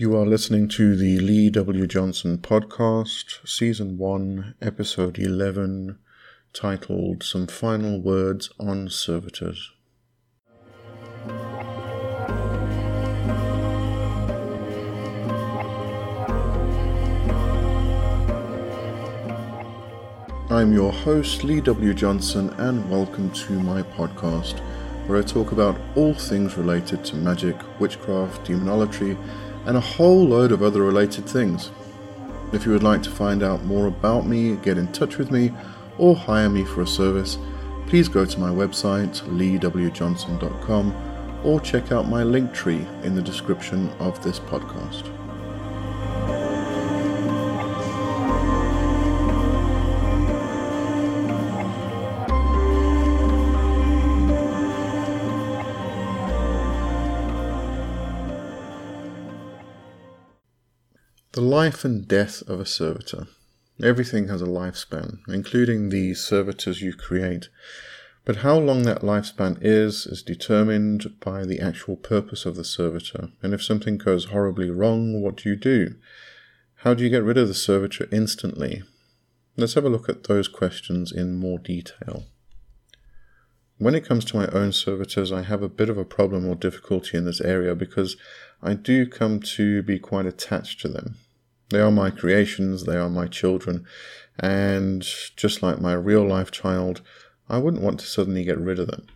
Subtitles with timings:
[0.00, 1.86] You are listening to the Lee W.
[1.86, 5.98] Johnson podcast, season 1, episode 11,
[6.54, 9.72] titled Some Final Words on Servitors.
[20.48, 21.92] I'm your host, Lee W.
[21.92, 24.60] Johnson, and welcome to my podcast,
[25.06, 29.18] where I talk about all things related to magic, witchcraft, demonology,
[29.66, 31.70] and a whole load of other related things.
[32.52, 35.52] If you would like to find out more about me, get in touch with me,
[35.98, 37.38] or hire me for a service,
[37.86, 43.90] please go to my website, leewjohnson.com, or check out my link tree in the description
[43.98, 45.06] of this podcast.
[61.50, 63.26] Life and death of a servitor.
[63.82, 67.48] Everything has a lifespan, including the servitors you create.
[68.24, 73.30] But how long that lifespan is is determined by the actual purpose of the servitor.
[73.42, 75.96] And if something goes horribly wrong, what do you do?
[76.84, 78.84] How do you get rid of the servitor instantly?
[79.56, 82.26] Let's have a look at those questions in more detail.
[83.78, 86.54] When it comes to my own servitors, I have a bit of a problem or
[86.54, 88.16] difficulty in this area because
[88.62, 91.16] I do come to be quite attached to them.
[91.70, 93.86] They are my creations, they are my children,
[94.38, 97.02] and just like my real life child,
[97.48, 99.06] I wouldn't want to suddenly get rid of them.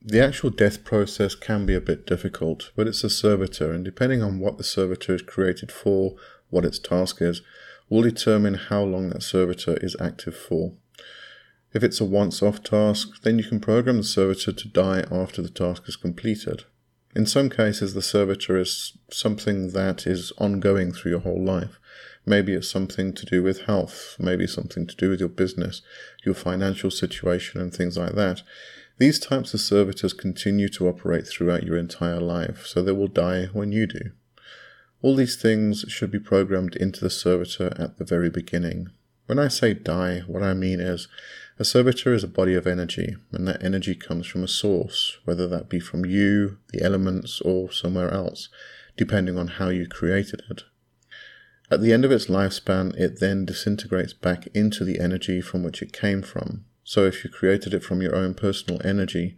[0.00, 4.22] The actual death process can be a bit difficult, but it's a servitor, and depending
[4.22, 6.14] on what the servitor is created for,
[6.50, 7.42] what its task is,
[7.88, 10.74] will determine how long that servitor is active for.
[11.72, 15.42] If it's a once off task, then you can program the servitor to die after
[15.42, 16.64] the task is completed.
[17.14, 21.78] In some cases, the servitor is something that is ongoing through your whole life.
[22.26, 25.82] Maybe it's something to do with health, maybe something to do with your business,
[26.24, 28.42] your financial situation, and things like that.
[28.98, 33.46] These types of servitors continue to operate throughout your entire life, so they will die
[33.52, 34.12] when you do.
[35.02, 38.88] All these things should be programmed into the servitor at the very beginning.
[39.26, 41.08] When I say die, what I mean is
[41.58, 45.46] a servitor is a body of energy, and that energy comes from a source, whether
[45.48, 48.48] that be from you, the elements, or somewhere else,
[48.96, 50.62] depending on how you created it.
[51.70, 55.80] At the end of its lifespan, it then disintegrates back into the energy from which
[55.80, 56.64] it came from.
[56.82, 59.36] So if you created it from your own personal energy,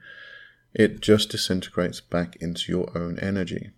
[0.74, 3.70] it just disintegrates back into your own energy.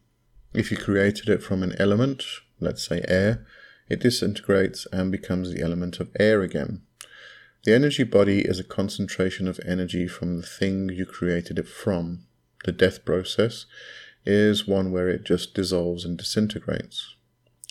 [0.54, 2.24] If you created it from an element,
[2.58, 3.46] let's say air,
[3.88, 6.82] it disintegrates and becomes the element of air again.
[7.68, 12.24] The energy body is a concentration of energy from the thing you created it from.
[12.64, 13.66] The death process
[14.24, 17.14] is one where it just dissolves and disintegrates.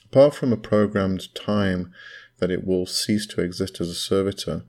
[0.06, 1.96] Apart from a programmed time
[2.38, 4.66] that it will cease to exist as a servitor,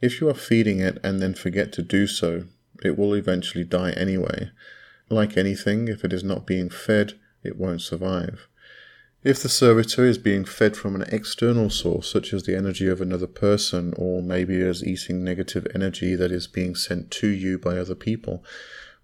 [0.00, 2.44] if you are feeding it and then forget to do so,
[2.80, 4.52] it will eventually die anyway.
[5.08, 8.46] Like anything, if it is not being fed, it won't survive.
[9.22, 13.02] If the servitor is being fed from an external source, such as the energy of
[13.02, 17.76] another person, or maybe is eating negative energy that is being sent to you by
[17.76, 18.42] other people,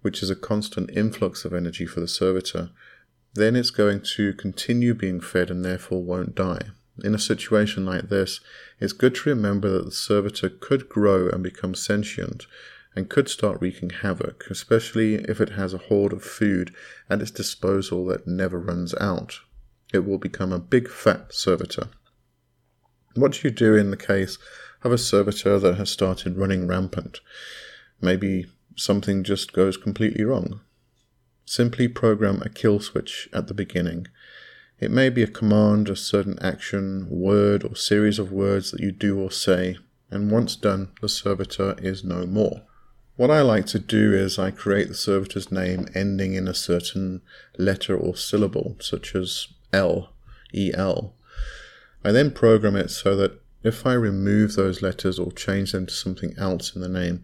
[0.01, 2.71] which is a constant influx of energy for the servitor,
[3.35, 6.71] then it's going to continue being fed and therefore won't die.
[7.03, 8.39] In a situation like this,
[8.79, 12.47] it's good to remember that the servitor could grow and become sentient
[12.95, 16.73] and could start wreaking havoc, especially if it has a hoard of food
[17.07, 19.41] at its disposal that never runs out
[19.93, 21.89] it will become a big fat servitor.
[23.15, 24.37] What do you do in the case
[24.83, 27.19] of a servitor that has started running rampant?
[28.01, 28.45] Maybe
[28.75, 30.61] something just goes completely wrong.
[31.45, 34.07] Simply program a kill switch at the beginning.
[34.79, 38.91] It may be a command, a certain action, word, or series of words that you
[38.91, 39.77] do or say,
[40.11, 42.61] and once done, the servitor is no more.
[43.15, 47.21] What I like to do is I create the servitor's name ending in a certain
[47.57, 50.13] letter or syllable, such as L,
[50.53, 51.13] E L.
[52.03, 55.93] I then program it so that if I remove those letters or change them to
[55.93, 57.23] something else in the name,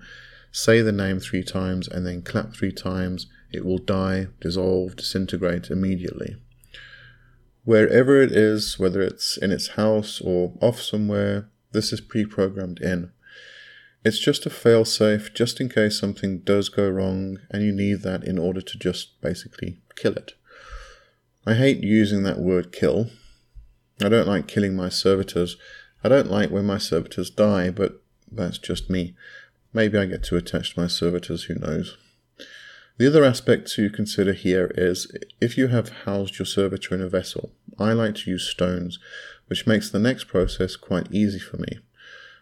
[0.51, 5.69] say the name three times and then clap three times, it will die, dissolve, disintegrate
[5.69, 6.35] immediately.
[7.63, 12.81] Wherever it is, whether it's in its house or off somewhere, this is pre programmed
[12.81, 13.11] in.
[14.03, 18.25] It's just a failsafe just in case something does go wrong and you need that
[18.25, 20.33] in order to just basically kill it.
[21.45, 23.09] I hate using that word kill.
[24.01, 25.57] I don't like killing my servitors.
[26.03, 28.01] I don't like when my servitors die, but
[28.31, 29.15] that's just me.
[29.73, 31.97] Maybe I get too attached to my servitors, who knows.
[32.97, 35.11] The other aspect to consider here is
[35.41, 38.99] if you have housed your servitor in a vessel, I like to use stones,
[39.47, 41.79] which makes the next process quite easy for me.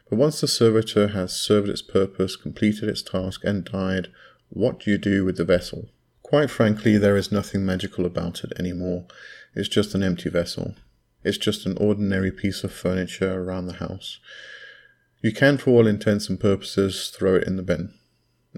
[0.10, 4.10] But once the servitor has served its purpose, completed its task, and died,
[4.50, 5.88] what do you do with the vessel?
[6.32, 9.04] Quite frankly, there is nothing magical about it anymore.
[9.54, 10.76] It's just an empty vessel.
[11.26, 14.18] It's just an ordinary piece of furniture around the house.
[15.22, 17.94] You can, for all intents and purposes, throw it in the bin.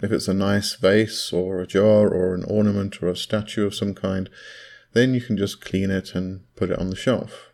[0.03, 3.73] If it's a nice vase or a jar or an ornament or a statue of
[3.73, 4.29] some kind,
[4.93, 7.53] then you can just clean it and put it on the shelf.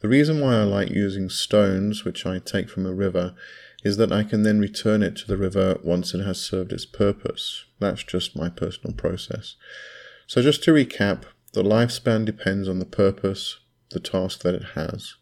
[0.00, 3.34] The reason why I like using stones, which I take from a river,
[3.84, 6.86] is that I can then return it to the river once it has served its
[6.86, 7.66] purpose.
[7.78, 9.56] That's just my personal process.
[10.26, 13.60] So, just to recap, the lifespan depends on the purpose,
[13.90, 15.14] the task that it has.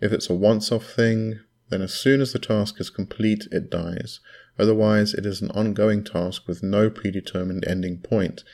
[0.00, 1.40] If it's a once off thing,
[1.70, 4.20] then as soon as the task is complete, it dies.
[4.58, 8.44] Otherwise, it is an ongoing task with no predetermined ending point.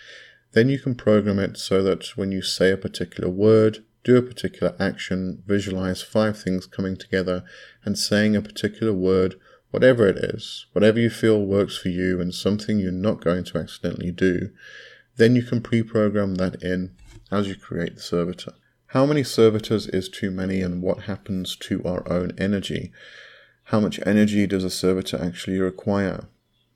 [0.53, 4.23] Then you can program it so that when you say a particular word, do a
[4.23, 7.45] particular action, visualize five things coming together
[7.85, 9.37] and saying a particular word,
[9.71, 13.59] whatever it is, whatever you feel works for you and something you're not going to
[13.59, 14.51] accidentally do,
[15.17, 16.95] then you can pre program that in
[17.31, 18.53] as you create the servitor.
[18.89, 22.93] How many servitors is too many and what happens to our own energy?
[23.65, 26.29] How much energy does a servitor actually require?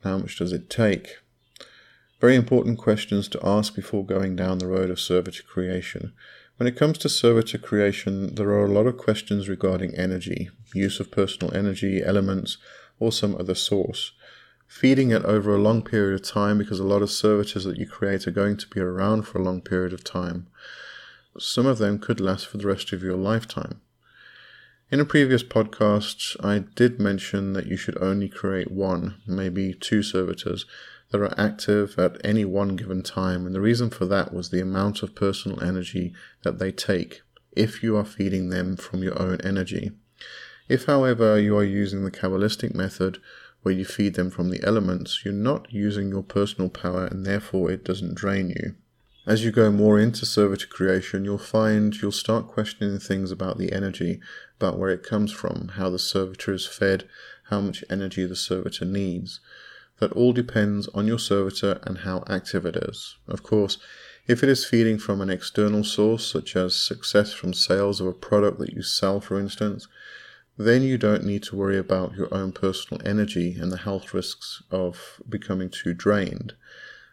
[0.03, 1.17] How much does it take?
[2.19, 6.13] Very important questions to ask before going down the road of servitor creation.
[6.57, 10.99] When it comes to servitor creation, there are a lot of questions regarding energy, use
[10.99, 12.57] of personal energy, elements,
[12.99, 14.13] or some other source.
[14.67, 17.87] Feeding it over a long period of time because a lot of servitors that you
[17.87, 20.47] create are going to be around for a long period of time.
[21.37, 23.79] Some of them could last for the rest of your lifetime.
[24.89, 30.01] In a previous podcast, I did mention that you should only create one, maybe two
[30.01, 30.65] servitors
[31.11, 34.61] that are active at any one given time, and the reason for that was the
[34.61, 36.13] amount of personal energy
[36.43, 37.21] that they take
[37.53, 39.91] if you are feeding them from your own energy.
[40.69, 43.19] If, however, you are using the Kabbalistic method
[43.61, 47.71] where you feed them from the elements, you're not using your personal power and therefore
[47.71, 48.75] it doesn't drain you.
[49.25, 53.73] As you go more into servitor creation, you'll find you'll start questioning things about the
[53.73, 54.21] energy,
[54.57, 57.09] about where it comes from, how the servitor is fed,
[57.49, 59.41] how much energy the servitor needs.
[59.99, 63.15] That all depends on your servitor and how active it is.
[63.27, 63.77] Of course,
[64.27, 68.13] if it is feeding from an external source, such as success from sales of a
[68.13, 69.87] product that you sell, for instance,
[70.57, 74.63] then you don't need to worry about your own personal energy and the health risks
[74.71, 76.53] of becoming too drained.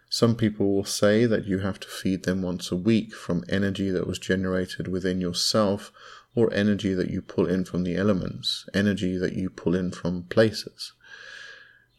[0.09, 3.91] Some people will say that you have to feed them once a week from energy
[3.91, 5.93] that was generated within yourself
[6.35, 10.25] or energy that you pull in from the elements, energy that you pull in from
[10.25, 10.93] places.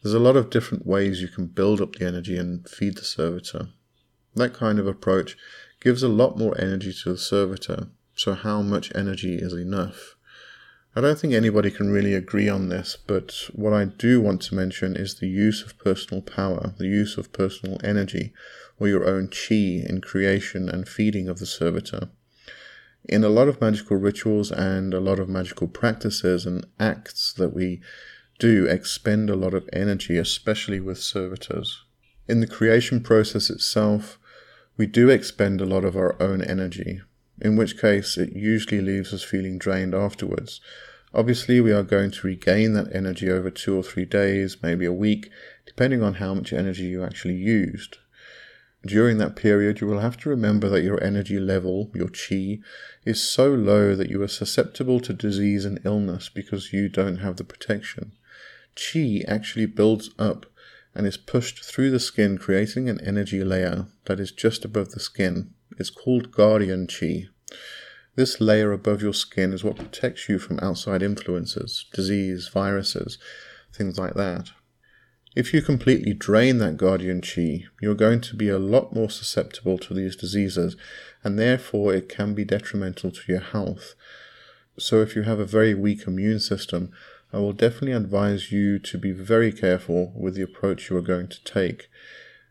[0.06, 3.02] There's a lot of different ways you can build up the energy and feed the
[3.02, 3.70] servitor.
[4.36, 5.36] That kind of approach
[5.80, 10.14] gives a lot more energy to the servitor, so how much energy is enough?
[10.94, 14.54] I don't think anybody can really agree on this, but what I do want to
[14.54, 18.32] mention is the use of personal power, the use of personal energy,
[18.78, 22.10] or your own chi in creation and feeding of the servitor.
[23.08, 27.52] In a lot of magical rituals and a lot of magical practices and acts that
[27.52, 27.80] we
[28.38, 31.84] do expend a lot of energy, especially with servitors.
[32.28, 34.18] In the creation process itself,
[34.76, 37.00] we do expend a lot of our own energy,
[37.40, 40.60] in which case it usually leaves us feeling drained afterwards.
[41.14, 44.92] Obviously, we are going to regain that energy over two or three days, maybe a
[44.92, 45.30] week,
[45.64, 47.96] depending on how much energy you actually used.
[48.84, 52.58] During that period, you will have to remember that your energy level, your chi,
[53.04, 57.36] is so low that you are susceptible to disease and illness because you don't have
[57.36, 58.12] the protection.
[58.76, 60.46] Chi actually builds up
[60.94, 65.00] and is pushed through the skin, creating an energy layer that is just above the
[65.00, 65.52] skin.
[65.78, 67.28] It's called guardian chi.
[68.14, 73.18] This layer above your skin is what protects you from outside influences, disease, viruses,
[73.74, 74.50] things like that.
[75.36, 79.76] If you completely drain that guardian chi, you're going to be a lot more susceptible
[79.80, 80.76] to these diseases,
[81.22, 83.94] and therefore it can be detrimental to your health.
[84.78, 86.90] So, if you have a very weak immune system,
[87.36, 91.28] I will definitely advise you to be very careful with the approach you are going
[91.28, 91.90] to take.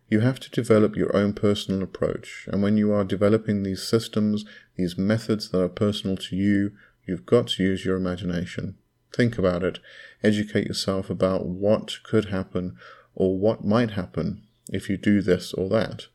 [0.10, 4.46] You have to develop your own personal approach, and when you are developing these systems,
[4.76, 6.74] these methods that are personal to you,
[7.08, 8.78] you've got to use your imagination.
[9.12, 9.80] Think about it.
[10.22, 12.78] Educate yourself about what could happen
[13.16, 16.06] or what might happen if you do this or that.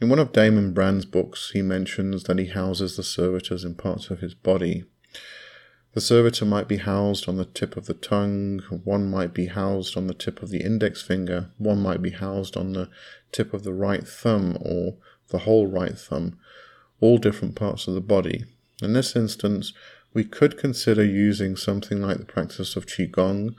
[0.00, 4.08] In one of Damon Brand's books, he mentions that he houses the servitors in parts
[4.08, 4.84] of his body.
[5.94, 9.96] The servitor might be housed on the tip of the tongue, one might be housed
[9.96, 12.88] on the tip of the index finger, one might be housed on the
[13.30, 14.96] tip of the right thumb or
[15.28, 16.36] the whole right thumb,
[17.00, 18.44] all different parts of the body.
[18.82, 19.72] In this instance,
[20.12, 23.54] we could consider using something like the practice of Qigong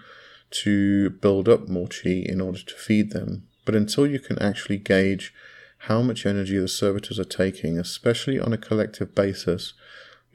[0.52, 3.48] to build up more Qi in order to feed them.
[3.64, 5.34] But until you can actually gauge
[5.80, 9.74] how much energy the servitors are taking, especially on a collective basis,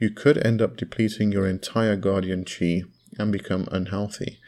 [0.01, 2.81] you could end up depleting your entire guardian chi
[3.19, 4.39] and become unhealthy.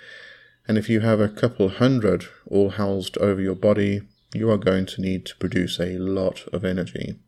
[0.68, 4.02] And if you have a couple hundred all housed over your body,
[4.34, 7.20] you are going to need to produce a lot of energy.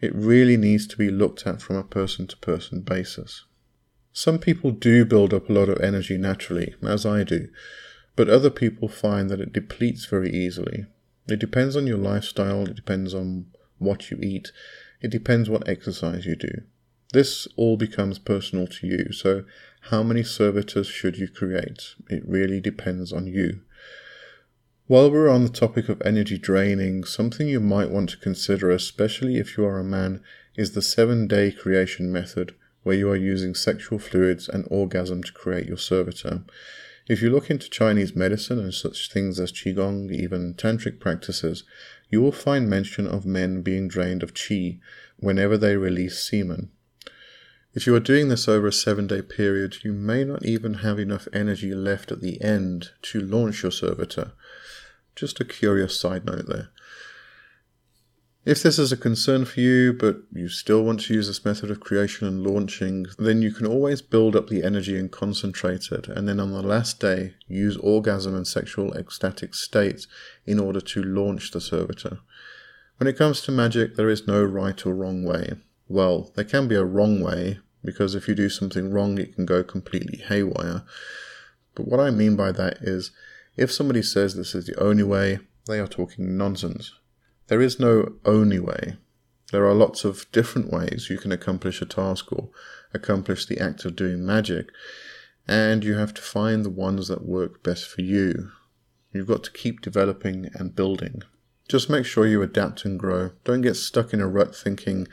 [0.00, 3.44] It really needs to be looked at from a person to person basis.
[4.12, 7.48] Some people do build up a lot of energy naturally, as I do,
[8.14, 10.86] but other people find that it depletes very easily.
[11.26, 13.46] It depends on your lifestyle, it depends on
[13.78, 14.52] what you eat,
[15.00, 16.62] it depends what exercise you do.
[17.12, 19.44] This all becomes personal to you, so
[19.90, 21.96] how many servitors should you create?
[22.08, 23.62] It really depends on you.
[24.86, 29.38] While we're on the topic of energy draining, something you might want to consider, especially
[29.38, 30.22] if you are a man,
[30.56, 35.32] is the seven day creation method, where you are using sexual fluids and orgasm to
[35.32, 36.44] create your servitor.
[37.08, 41.64] If you look into Chinese medicine and such things as Qigong, even tantric practices,
[42.08, 44.78] you will find mention of men being drained of Qi
[45.18, 46.70] whenever they release semen.
[47.72, 50.98] If you are doing this over a seven day period, you may not even have
[50.98, 54.32] enough energy left at the end to launch your servitor.
[55.14, 56.70] Just a curious side note there.
[58.44, 61.70] If this is a concern for you, but you still want to use this method
[61.70, 66.08] of creation and launching, then you can always build up the energy and concentrate it,
[66.08, 70.06] and then on the last day, use orgasm and sexual ecstatic states
[70.46, 72.18] in order to launch the servitor.
[72.96, 75.52] When it comes to magic, there is no right or wrong way.
[75.90, 79.44] Well, there can be a wrong way, because if you do something wrong, it can
[79.44, 80.84] go completely haywire.
[81.74, 83.10] But what I mean by that is,
[83.56, 86.94] if somebody says this is the only way, they are talking nonsense.
[87.48, 88.98] There is no only way.
[89.50, 92.50] There are lots of different ways you can accomplish a task or
[92.94, 94.70] accomplish the act of doing magic,
[95.48, 98.52] and you have to find the ones that work best for you.
[99.12, 101.24] You've got to keep developing and building.
[101.70, 103.30] Just make sure you adapt and grow.
[103.44, 105.06] Don't get stuck in a rut thinking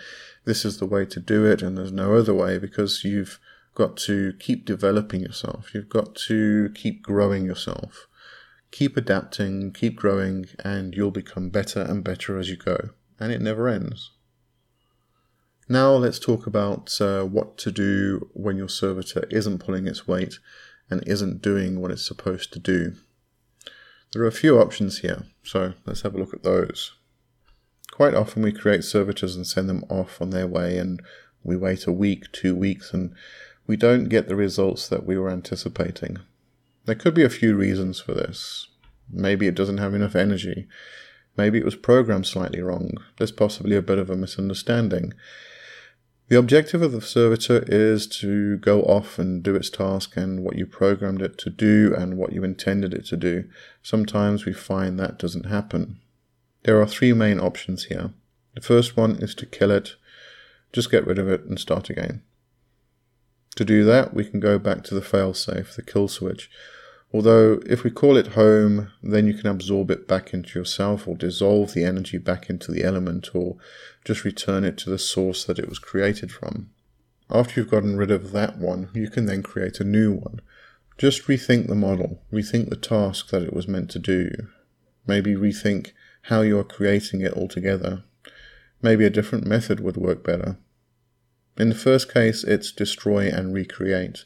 [0.46, 3.40] this is the way to do it and there's no other way because you've
[3.76, 5.76] got to keep developing yourself.
[5.76, 8.08] You've got to keep growing yourself.
[8.72, 12.90] Keep adapting, keep growing, and you'll become better and better as you go.
[13.20, 14.14] And it never ends.
[15.70, 20.40] Now let's talk about uh, what to do when your servitor isn't pulling its weight
[20.90, 22.96] and isn't doing what it's supposed to do.
[24.14, 26.94] There are a few options here, so let's have a look at those.
[27.92, 31.02] Quite often we create servitors and send them off on their way, and
[31.44, 33.14] we wait a week, two weeks, and
[33.66, 36.18] we don't get the results that we were anticipating.
[36.86, 38.70] There could be a few reasons for this.
[39.12, 40.68] Maybe it doesn't have enough energy.
[41.36, 42.92] Maybe it was programmed slightly wrong.
[43.18, 45.14] There's possibly a bit of a misunderstanding.
[46.30, 50.58] The objective of the servitor is to go off and do its task and what
[50.58, 53.46] you programmed it to do and what you intended it to do.
[53.82, 56.02] Sometimes we find that doesn't happen.
[56.64, 58.12] There are three main options here.
[58.56, 59.96] The first one is to kill it,
[60.74, 62.24] just get rid of it and start again.
[63.56, 66.50] To do that, we can go back to the failsafe, the kill switch.
[67.14, 71.16] Although, if we call it home, then you can absorb it back into yourself or
[71.16, 73.56] dissolve the energy back into the element or
[74.04, 76.70] just return it to the source that it was created from.
[77.30, 80.42] After you've gotten rid of that one, you can then create a new one.
[80.98, 84.30] Just rethink the model, rethink the task that it was meant to do.
[85.06, 85.92] Maybe rethink
[86.24, 88.04] how you are creating it altogether.
[88.82, 90.58] Maybe a different method would work better.
[91.58, 94.24] In the first case, it's destroy and recreate.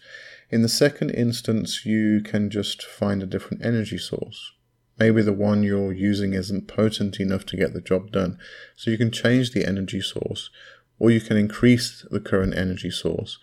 [0.51, 4.51] In the second instance, you can just find a different energy source.
[4.99, 8.37] Maybe the one you're using isn't potent enough to get the job done,
[8.75, 10.49] so you can change the energy source,
[10.99, 13.39] or you can increase the current energy source.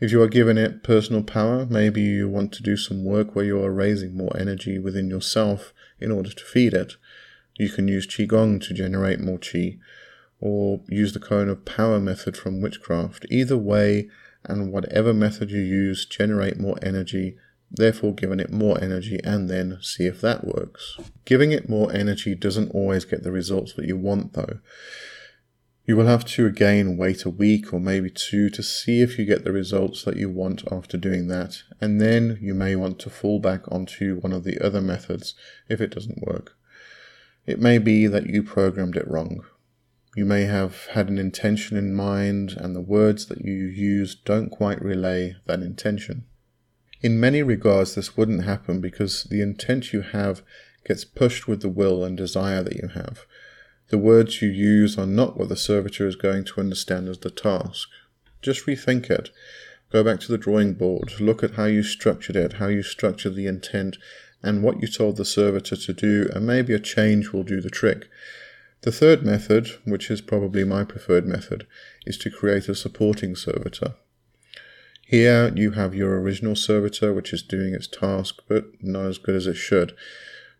[0.00, 3.44] If you are given it personal power, maybe you want to do some work where
[3.44, 6.94] you are raising more energy within yourself in order to feed it.
[7.58, 9.78] You can use Qigong to generate more Qi,
[10.40, 13.26] or use the cone of power method from witchcraft.
[13.28, 14.08] Either way,
[14.44, 17.36] and whatever method you use, generate more energy,
[17.70, 20.98] therefore giving it more energy, and then see if that works.
[21.24, 24.58] Giving it more energy doesn't always get the results that you want, though.
[25.86, 29.24] You will have to again wait a week or maybe two to see if you
[29.24, 33.10] get the results that you want after doing that, and then you may want to
[33.10, 35.34] fall back onto one of the other methods
[35.68, 36.56] if it doesn't work.
[37.46, 39.44] It may be that you programmed it wrong.
[40.16, 44.50] You may have had an intention in mind, and the words that you use don't
[44.50, 46.24] quite relay that intention.
[47.00, 50.42] In many regards, this wouldn't happen because the intent you have
[50.84, 53.24] gets pushed with the will and desire that you have.
[53.88, 57.30] The words you use are not what the servitor is going to understand as the
[57.30, 57.88] task.
[58.42, 59.30] Just rethink it.
[59.90, 63.34] Go back to the drawing board, look at how you structured it, how you structured
[63.34, 63.96] the intent,
[64.42, 67.70] and what you told the servitor to do, and maybe a change will do the
[67.70, 68.08] trick.
[68.82, 71.66] The third method, which is probably my preferred method,
[72.06, 73.94] is to create a supporting servitor.
[75.06, 79.34] Here you have your original servitor, which is doing its task, but not as good
[79.34, 79.94] as it should.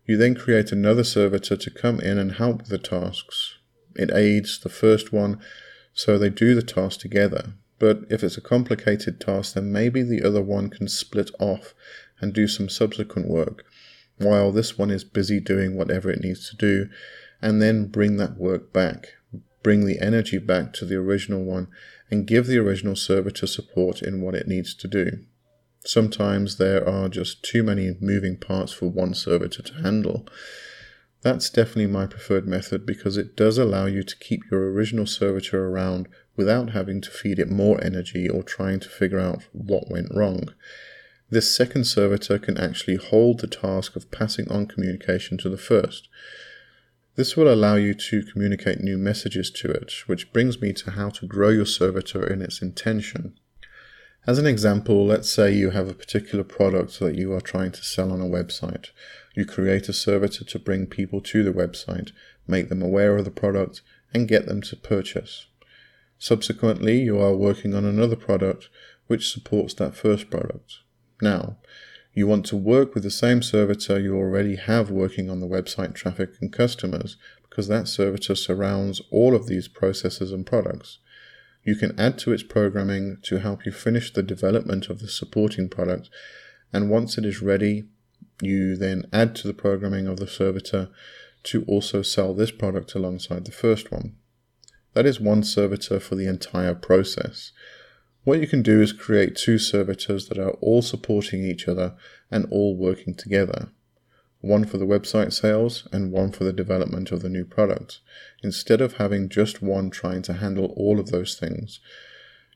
[0.05, 3.57] You then create another servitor to come in and help with the tasks.
[3.95, 5.39] It aids the first one,
[5.93, 7.53] so they do the task together.
[7.79, 11.73] But if it's a complicated task, then maybe the other one can split off
[12.19, 13.63] and do some subsequent work,
[14.17, 16.89] while this one is busy doing whatever it needs to do,
[17.41, 19.07] and then bring that work back,
[19.63, 21.67] bring the energy back to the original one,
[22.09, 25.23] and give the original servitor support in what it needs to do.
[25.83, 30.27] Sometimes there are just too many moving parts for one servitor to handle.
[31.21, 35.67] That's definitely my preferred method because it does allow you to keep your original servitor
[35.67, 40.13] around without having to feed it more energy or trying to figure out what went
[40.13, 40.53] wrong.
[41.29, 46.09] This second servitor can actually hold the task of passing on communication to the first.
[47.15, 51.09] This will allow you to communicate new messages to it, which brings me to how
[51.09, 53.37] to grow your servitor in its intention.
[54.25, 57.83] As an example, let's say you have a particular product that you are trying to
[57.83, 58.91] sell on a website.
[59.35, 62.11] You create a servitor to bring people to the website,
[62.47, 63.81] make them aware of the product,
[64.13, 65.47] and get them to purchase.
[66.17, 68.69] Subsequently, you are working on another product
[69.07, 70.75] which supports that first product.
[71.21, 71.57] Now,
[72.13, 75.95] you want to work with the same servitor you already have working on the website
[75.95, 77.17] traffic and customers
[77.49, 80.99] because that servitor surrounds all of these processes and products.
[81.63, 85.69] You can add to its programming to help you finish the development of the supporting
[85.69, 86.09] product,
[86.73, 87.85] and once it is ready,
[88.41, 90.89] you then add to the programming of the servitor
[91.43, 94.15] to also sell this product alongside the first one.
[94.93, 97.51] That is one servitor for the entire process.
[98.23, 101.95] What you can do is create two servitors that are all supporting each other
[102.29, 103.69] and all working together
[104.41, 107.99] one for the website sales and one for the development of the new product,
[108.43, 111.79] instead of having just one trying to handle all of those things.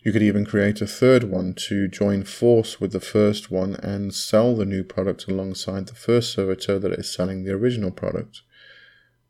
[0.04, 4.14] You could even create a third one to join force with the first one and
[4.14, 8.42] sell the new product alongside the first servitor that is selling the original product.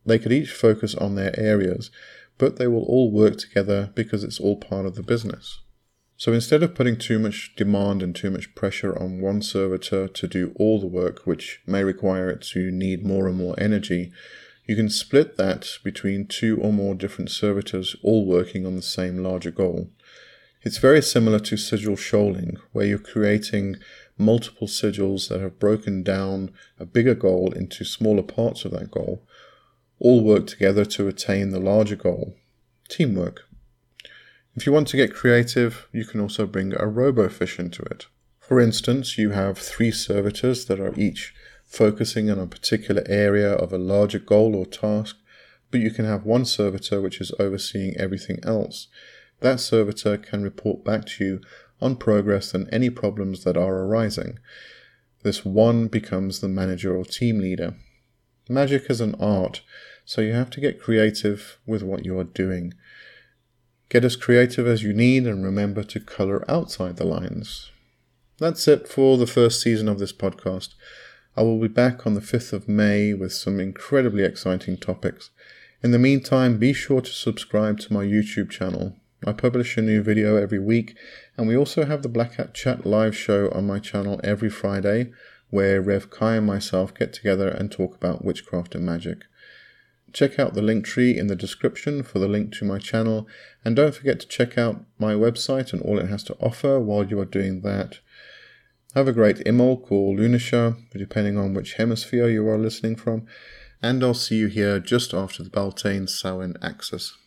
[0.06, 1.92] They could each focus on their areas,
[2.38, 5.62] but they will all work together because it's all part of the business.
[6.18, 10.28] So instead of putting too much demand and too much pressure on one servitor to
[10.28, 14.14] do all the work, which may require it to need more and more energy,
[14.66, 19.18] you can split that between two or more different servitors all working on the same
[19.18, 19.90] larger goal.
[20.64, 23.76] It's very similar to sigil shoaling, where you're creating
[24.18, 29.22] multiple sigils that have broken down a bigger goal into smaller parts of that goal,
[30.00, 32.36] all work together to attain the larger goal.
[32.90, 33.42] Teamwork.
[34.56, 38.06] If you want to get creative, you can also bring a RoboFish into it.
[38.40, 41.34] For instance, you have three servitors that are each
[41.66, 45.18] focusing on a particular area of a larger goal or task,
[45.72, 48.88] but you can have one servitor which is overseeing everything else.
[49.42, 51.42] That servitor can report back to you
[51.82, 54.40] on progress and any problems that are arising.
[55.24, 57.76] This one becomes the manager or team leader.
[58.48, 59.64] Magic is an art,
[60.06, 62.74] so you have to get creative with what you are doing.
[63.90, 67.72] Get as creative as you need and remember to color outside the lines.
[68.40, 70.74] That's it for the first season of this podcast.
[71.38, 75.30] I will be back on the 5th of May with some incredibly exciting topics.
[75.84, 78.96] In the meantime, be sure to subscribe to my YouTube channel.
[79.24, 80.96] I publish a new video every week,
[81.38, 85.12] and we also have the Black Hat Chat live show on my channel every Friday,
[85.50, 89.26] where Rev Kai and myself get together and talk about witchcraft and magic.
[90.14, 93.28] Check out the link tree in the description for the link to my channel,
[93.64, 97.06] and don't forget to check out my website and all it has to offer while
[97.06, 98.00] you are doing that.
[98.96, 103.28] Have a great Imbolc or Lughnasadh, depending on which hemisphere you are listening from,
[103.82, 107.18] and I'll see you here just after the Beltane Samhain axis.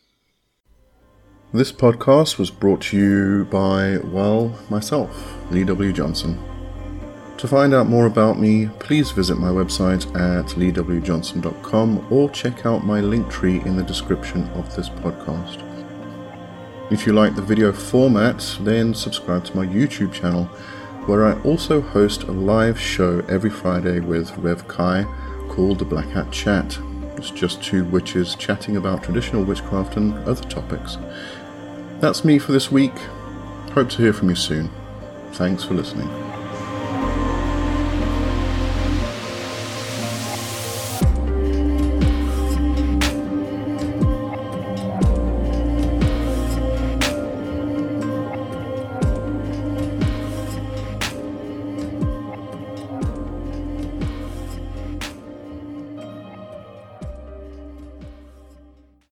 [1.53, 5.93] This podcast was brought to you by, well, myself, Lee W.
[5.93, 6.58] Johnson.
[7.39, 12.85] To find out more about me, please visit my website at leewjohnson.com or check out
[12.85, 15.63] my link tree in the description of this podcast.
[16.91, 20.47] If you like the video format, then subscribe to my YouTube channel,
[21.05, 25.05] where I also host a live show every Friday with Rev Kai
[25.47, 26.77] called the Black Hat Chat.
[27.15, 30.97] It's just two witches chatting about traditional witchcraft and other topics.
[32.01, 32.97] That's me for this week.
[33.75, 34.69] Hope to hear from you soon.
[35.31, 36.28] Thanks for listening.